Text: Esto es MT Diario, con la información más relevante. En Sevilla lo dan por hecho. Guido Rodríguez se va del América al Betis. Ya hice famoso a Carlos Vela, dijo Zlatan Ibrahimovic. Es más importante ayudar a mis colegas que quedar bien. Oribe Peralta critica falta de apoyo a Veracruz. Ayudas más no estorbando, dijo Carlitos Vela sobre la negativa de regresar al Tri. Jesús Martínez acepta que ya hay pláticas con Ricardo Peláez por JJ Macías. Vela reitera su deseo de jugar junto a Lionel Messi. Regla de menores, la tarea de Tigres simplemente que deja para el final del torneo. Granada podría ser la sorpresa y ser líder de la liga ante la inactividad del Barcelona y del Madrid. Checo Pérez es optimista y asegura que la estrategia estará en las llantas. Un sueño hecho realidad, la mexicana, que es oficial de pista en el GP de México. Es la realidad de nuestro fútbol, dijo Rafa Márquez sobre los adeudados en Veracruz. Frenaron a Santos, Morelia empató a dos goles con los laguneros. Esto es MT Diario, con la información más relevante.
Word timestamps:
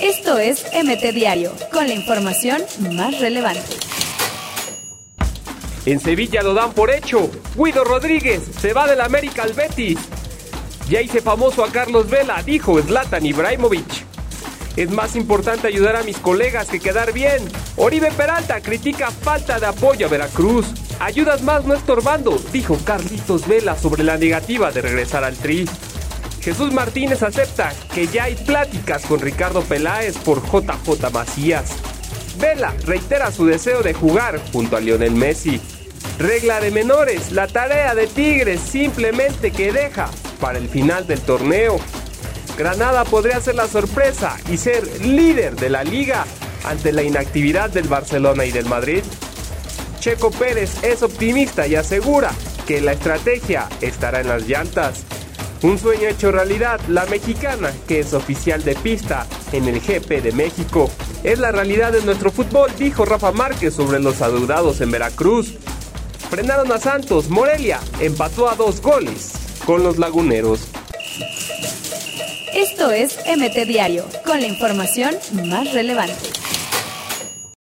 Esto 0.00 0.38
es 0.38 0.64
MT 0.72 1.14
Diario, 1.14 1.52
con 1.72 1.88
la 1.88 1.94
información 1.94 2.62
más 2.92 3.18
relevante. 3.20 3.76
En 5.86 6.00
Sevilla 6.00 6.42
lo 6.42 6.52
dan 6.52 6.72
por 6.72 6.90
hecho. 6.90 7.30
Guido 7.54 7.84
Rodríguez 7.84 8.42
se 8.60 8.72
va 8.72 8.86
del 8.86 9.00
América 9.00 9.44
al 9.44 9.52
Betis. 9.52 9.98
Ya 10.88 11.00
hice 11.00 11.20
famoso 11.20 11.64
a 11.64 11.70
Carlos 11.70 12.10
Vela, 12.10 12.42
dijo 12.42 12.80
Zlatan 12.82 13.24
Ibrahimovic. 13.24 14.06
Es 14.76 14.90
más 14.90 15.16
importante 15.16 15.68
ayudar 15.68 15.96
a 15.96 16.02
mis 16.02 16.18
colegas 16.18 16.68
que 16.68 16.80
quedar 16.80 17.12
bien. 17.12 17.42
Oribe 17.76 18.10
Peralta 18.12 18.60
critica 18.60 19.10
falta 19.10 19.58
de 19.58 19.66
apoyo 19.66 20.06
a 20.06 20.10
Veracruz. 20.10 20.66
Ayudas 20.98 21.42
más 21.42 21.64
no 21.64 21.74
estorbando, 21.74 22.38
dijo 22.52 22.78
Carlitos 22.84 23.46
Vela 23.46 23.76
sobre 23.76 24.04
la 24.04 24.18
negativa 24.18 24.70
de 24.72 24.82
regresar 24.82 25.24
al 25.24 25.36
Tri. 25.36 25.66
Jesús 26.46 26.72
Martínez 26.72 27.24
acepta 27.24 27.72
que 27.92 28.06
ya 28.06 28.22
hay 28.22 28.36
pláticas 28.36 29.04
con 29.04 29.18
Ricardo 29.18 29.62
Peláez 29.62 30.16
por 30.16 30.40
JJ 30.44 31.10
Macías. 31.12 31.72
Vela 32.38 32.72
reitera 32.84 33.32
su 33.32 33.46
deseo 33.46 33.82
de 33.82 33.94
jugar 33.94 34.40
junto 34.52 34.76
a 34.76 34.80
Lionel 34.80 35.16
Messi. 35.16 35.60
Regla 36.20 36.60
de 36.60 36.70
menores, 36.70 37.32
la 37.32 37.48
tarea 37.48 37.96
de 37.96 38.06
Tigres 38.06 38.60
simplemente 38.60 39.50
que 39.50 39.72
deja 39.72 40.08
para 40.40 40.58
el 40.58 40.68
final 40.68 41.08
del 41.08 41.20
torneo. 41.20 41.80
Granada 42.56 43.04
podría 43.04 43.40
ser 43.40 43.56
la 43.56 43.66
sorpresa 43.66 44.36
y 44.48 44.56
ser 44.56 45.04
líder 45.04 45.56
de 45.56 45.68
la 45.68 45.82
liga 45.82 46.24
ante 46.62 46.92
la 46.92 47.02
inactividad 47.02 47.70
del 47.70 47.88
Barcelona 47.88 48.44
y 48.44 48.52
del 48.52 48.66
Madrid. 48.66 49.02
Checo 49.98 50.30
Pérez 50.30 50.84
es 50.84 51.02
optimista 51.02 51.66
y 51.66 51.74
asegura 51.74 52.30
que 52.68 52.80
la 52.80 52.92
estrategia 52.92 53.68
estará 53.80 54.20
en 54.20 54.28
las 54.28 54.46
llantas. 54.46 55.04
Un 55.62 55.78
sueño 55.78 56.08
hecho 56.08 56.30
realidad, 56.30 56.80
la 56.88 57.06
mexicana, 57.06 57.72
que 57.88 58.00
es 58.00 58.12
oficial 58.12 58.62
de 58.62 58.74
pista 58.74 59.26
en 59.52 59.66
el 59.68 59.80
GP 59.80 60.22
de 60.22 60.32
México. 60.32 60.90
Es 61.24 61.38
la 61.38 61.50
realidad 61.50 61.92
de 61.92 62.02
nuestro 62.02 62.30
fútbol, 62.30 62.70
dijo 62.78 63.04
Rafa 63.04 63.32
Márquez 63.32 63.74
sobre 63.74 63.98
los 63.98 64.20
adeudados 64.20 64.80
en 64.80 64.90
Veracruz. 64.90 65.54
Frenaron 66.30 66.70
a 66.72 66.78
Santos, 66.78 67.30
Morelia 67.30 67.80
empató 68.00 68.50
a 68.50 68.54
dos 68.54 68.82
goles 68.82 69.32
con 69.64 69.82
los 69.82 69.98
laguneros. 69.98 70.68
Esto 72.54 72.90
es 72.90 73.18
MT 73.26 73.66
Diario, 73.66 74.04
con 74.24 74.40
la 74.40 74.46
información 74.46 75.14
más 75.44 75.72
relevante. 75.72 76.14